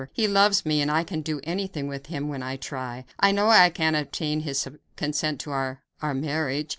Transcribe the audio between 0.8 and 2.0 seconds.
and I can do anything